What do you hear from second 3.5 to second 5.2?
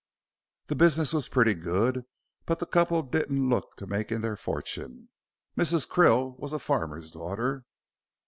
look to making their fortune.